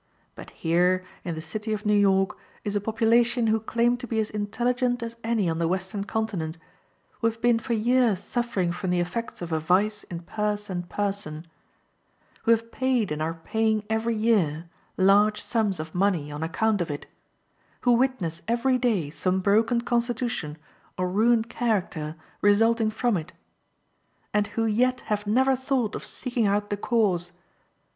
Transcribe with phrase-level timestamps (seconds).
[0.33, 4.19] But here, in the city of New York, is a population who claim to be
[4.19, 6.57] as intelligent as any on the Western continent,
[7.19, 10.89] who have been for years suffering from the effects of a vice in purse and
[10.89, 11.45] person;
[12.41, 14.67] who have paid and are paying every year
[14.97, 17.05] large sums of money on account of it;
[17.81, 20.57] who witness every day some broken constitution
[20.97, 23.33] or ruined character resulting from it,
[24.33, 27.31] and who yet have never thought of seeking out the cause!